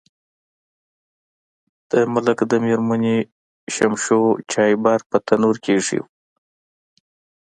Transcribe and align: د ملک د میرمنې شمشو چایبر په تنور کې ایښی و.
د 1.91 1.93
ملک 2.13 2.39
د 2.51 2.53
میرمنې 2.65 3.17
شمشو 3.75 4.21
چایبر 4.51 4.99
په 5.09 5.17
تنور 5.27 5.55
کې 5.63 5.71
ایښی 5.77 5.97
و. 6.01 6.05